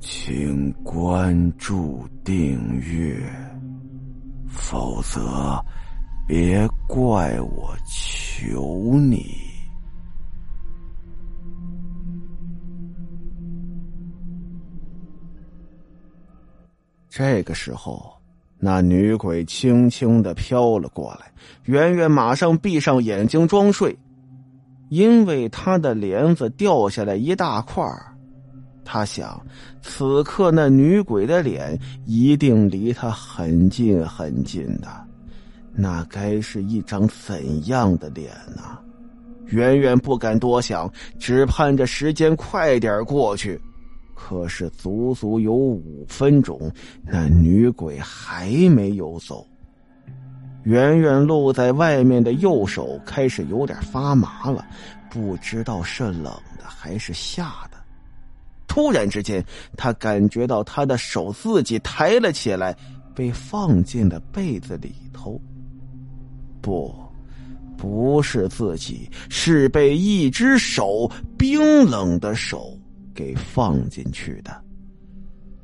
[0.00, 3.20] 请关注订阅，
[4.48, 5.62] 否则
[6.26, 9.26] 别怪我求你。
[17.10, 18.10] 这个时候，
[18.58, 21.30] 那女鬼轻轻的飘了过来，
[21.64, 23.98] 圆圆马上闭上眼睛装睡，
[24.88, 28.09] 因为她的帘子掉下来一大块儿。
[28.84, 29.40] 他想，
[29.82, 34.88] 此刻那女鬼的脸一定离他很近很近的，
[35.72, 38.78] 那该是一张怎样的脸呢？
[39.46, 43.60] 远远不敢多想，只盼着时间快点过去。
[44.14, 46.70] 可是足足有五分钟，
[47.04, 49.46] 那女鬼还没有走。
[50.64, 54.64] 远远露在外面的右手开始有点发麻了，
[55.10, 56.24] 不知道是冷
[56.58, 57.79] 的还是吓的。
[58.70, 59.44] 突然之间，
[59.76, 62.72] 他感觉到他的手自己抬了起来，
[63.16, 65.40] 被放进了被子里头。
[66.62, 66.94] 不，
[67.76, 72.78] 不是自己，是被一只手冰冷的手
[73.12, 74.56] 给放进去的。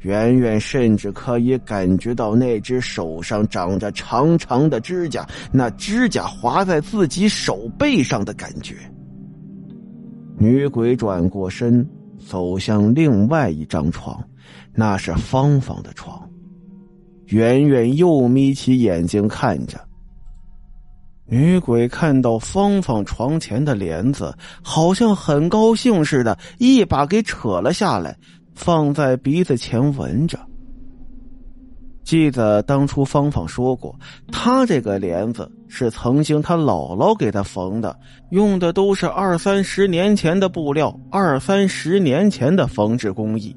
[0.00, 8.76] 圆圆甚至可以感觉到那只手上长着长长的指甲，那指甲划在自己手背上的感觉。
[10.38, 11.86] 女鬼转过身。
[12.26, 14.22] 走向另外一张床，
[14.72, 16.28] 那是芳芳的床。
[17.26, 19.78] 圆圆又眯起眼睛看着。
[21.26, 28.16] 女鬼看到芳芳床前的帘子，好像很高兴似的，一把给扯了下来，
[28.54, 30.38] 放在鼻子前闻着。
[32.04, 33.98] 记得当初芳芳说过，
[34.30, 37.96] 她这个帘子是曾经她姥姥给她缝的，
[38.30, 43.56] 用的都是二三十年前的布料，二三十年前的缝制工艺。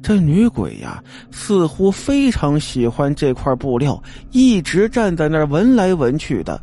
[0.00, 4.00] 这女鬼呀，似乎非常喜欢这块布料，
[4.30, 6.60] 一直站在那儿闻来闻去的。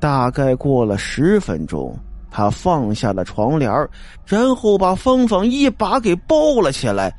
[0.00, 1.96] 大概过了十分钟，
[2.30, 3.70] 她放下了床帘
[4.24, 7.14] 然后把芳芳一把给抱了起来。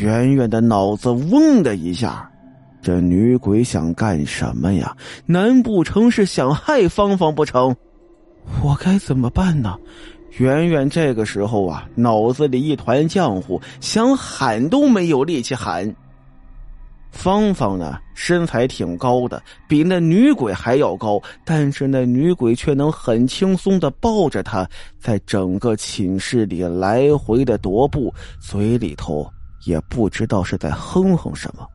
[0.00, 2.30] 圆圆的脑子嗡的一下，
[2.80, 4.96] 这女鬼想干什么呀？
[5.26, 7.74] 难不成是想害芳芳不成？
[8.62, 9.76] 我该怎么办呢？
[10.38, 15.94] 圆圆这个时候啊，脑子里一团浆糊，想喊都没有力气喊。
[17.10, 24.66] 芳芳呢，身材挺高的，比那女鬼还要高，但是那女鬼却能很轻松的抱着她，
[24.98, 29.30] 在整个寝室里来回的踱步，嘴里头。
[29.64, 31.66] 也不知道是在哼哼什么。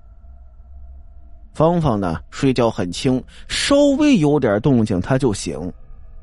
[1.54, 5.72] 芳芳呢，睡觉很轻，稍微有点动静她就醒。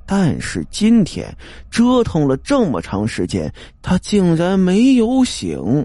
[0.06, 1.34] 但是今天
[1.70, 3.52] 折腾了这么长时间，
[3.82, 5.84] 她竟然没有醒。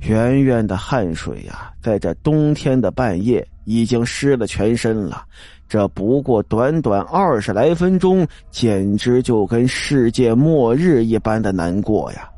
[0.00, 5.24] 圆圆的汗水呀，在这冬天的半夜已经湿了全身了。
[5.68, 12.28] 这不过短短二十来分钟，简直就跟世界末日一般的难过呀。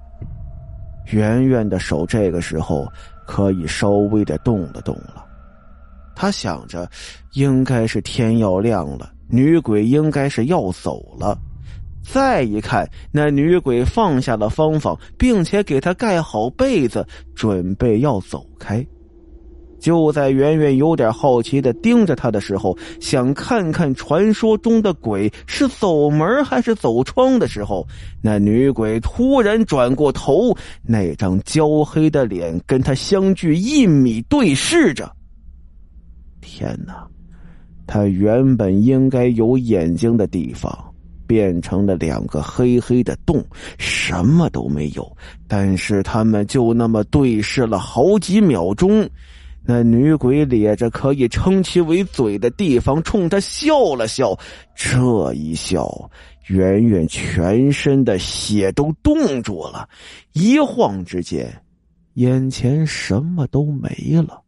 [1.11, 2.87] 圆圆的手这个时候
[3.27, 5.25] 可以稍微的动了动了，
[6.15, 6.89] 他想着，
[7.33, 11.39] 应该是天要亮了，女鬼应该是要走了。
[12.03, 18.87] 再一看，那女鬼放下了芳芳，并且给她盖好被子，准备要走开。
[19.87, 27.87] 就在圆圆有点好奇的盯着他的时候，想看看传说中的鬼是走门还是走窗的时候，
[28.21, 30.53] 那女鬼突然转过头，
[30.83, 35.09] 那张焦黑的脸跟他相距一米对视着。
[36.41, 37.07] 天哪！
[37.87, 40.77] 他原本应该有眼睛的地方，
[41.29, 43.41] 变成了两个黑黑的洞，
[43.79, 45.17] 什么都没有。
[45.47, 49.09] 但是他们就那么对视了好几秒钟。
[49.69, 54.39] 那女鬼咧着可以称其为嘴的地方，冲他笑了笑。
[54.77, 56.09] 这一笑，
[56.47, 59.89] 圆圆全身的血都冻住了，
[60.33, 61.63] 一晃之间，
[62.15, 64.41] 眼前什么都没了。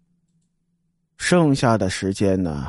[1.16, 2.68] 剩下的时间呢，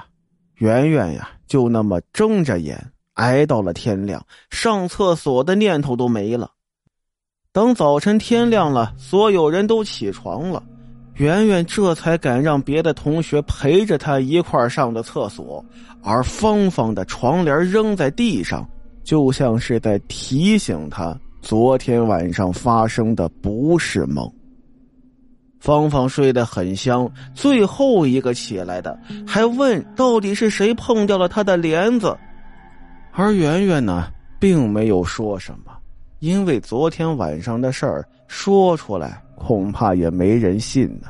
[0.56, 6.50] 圆圆呀，就那么睁着眼挨到了天亮，上厕所的念头都没了。
[7.52, 10.64] 等早晨天亮了，所有人都起床了。
[11.20, 15.64] 圆圆这才敢让别的同学陪着他一块上的厕所，
[16.02, 18.66] 而芳芳的床帘扔在地上，
[19.04, 24.32] 就像是在提醒他昨天晚上发生的不是梦。
[25.60, 32.18] 芳芳睡得很香，最后一个起来的，还问到底是谁碰掉了她的帘子，
[33.12, 34.08] 而圆圆呢，
[34.40, 35.79] 并没有说什么。
[36.20, 41.08] 因为昨天晚上的事儿说出来，恐怕也没人信呢。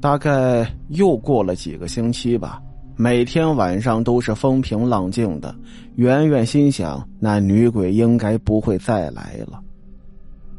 [0.00, 2.62] 大概又过了几个星期吧，
[2.96, 5.54] 每天晚上都是风平浪静的。
[5.96, 9.60] 圆圆心想，那女鬼应该不会再来了。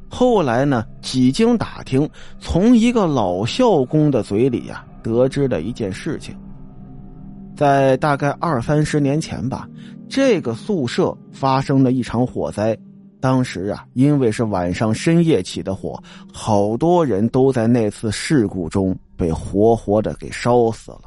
[0.07, 2.07] 后来呢，几经打听，
[2.39, 6.35] 从一个老校工的嘴里呀，得知了一件事情。
[7.55, 9.67] 在大概二三十年前吧，
[10.07, 12.77] 这个宿舍发生了一场火灾。
[13.25, 15.99] 当时啊，因为是晚上深夜起的火，
[16.31, 21.05] 好多人都在那次事故中被活活的给烧死了。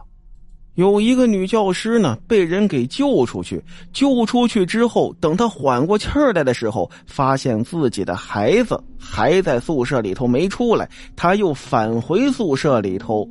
[0.74, 3.62] 有一个女教师呢，被人给救出去。
[3.92, 13.24] 救出去之后，等她缓过气儿来的时候，发现自己的孩子还在宿舍里头没出来，她又返回宿舍里头。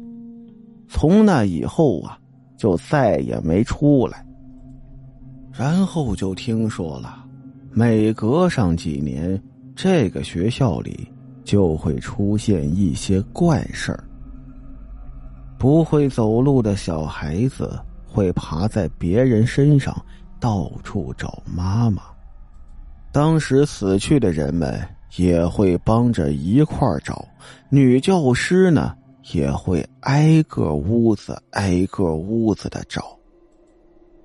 [0.87, 2.17] 从那以后啊，
[2.57, 4.25] 就再也没出来。
[5.51, 7.25] 然后就听说了。
[7.79, 9.39] 每隔上几年，
[9.75, 11.07] 这个学校里
[11.43, 14.03] 就会出现一些怪事儿。
[15.59, 19.95] 不会走路的小孩子会爬在别人身上，
[20.39, 22.01] 到处找妈妈。
[23.11, 24.81] 当时死去的人们
[25.17, 27.27] 也会帮着一块儿找。
[27.69, 28.95] 女教师呢，
[29.33, 33.15] 也会挨个屋子、挨个屋子的找。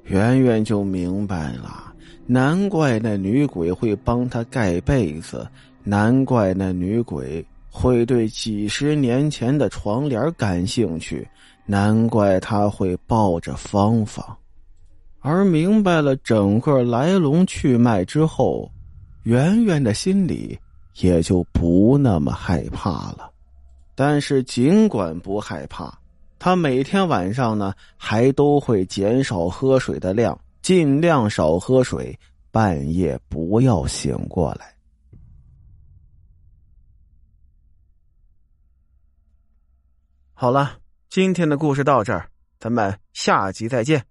[0.04, 1.91] 圆圆就明白了。
[2.26, 5.46] 难怪那女鬼会帮他盖被子，
[5.82, 11.26] 难怪那女鬼会对几十年前的床帘感兴趣，
[11.66, 14.24] 难怪他会抱着芳芳。
[15.20, 18.70] 而明白了整个来龙去脉之后，
[19.22, 20.58] 圆圆的心里
[21.00, 23.30] 也就不那么害怕了。
[23.94, 25.96] 但是尽管不害怕，
[26.38, 30.36] 他每天晚上呢，还都会减少喝水的量。
[30.62, 32.18] 尽量少喝水，
[32.50, 34.74] 半夜不要醒过来。
[40.34, 40.78] 好了，
[41.08, 42.28] 今天的故事到这儿，
[42.58, 44.04] 咱们下集再见。